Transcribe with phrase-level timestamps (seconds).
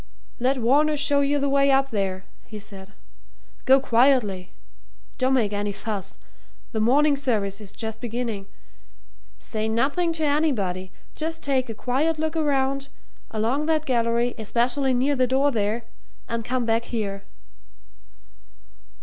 [0.39, 2.93] "Let Varner show you the way up there," he said.
[3.65, 4.51] "Go quietly
[5.19, 6.17] don't make any fuss
[6.71, 8.47] the morning service is just beginning.
[9.37, 12.89] Say nothing to anybody just take a quiet look around,
[13.29, 15.83] along that gallery, especially near the door there
[16.27, 17.21] and come back here."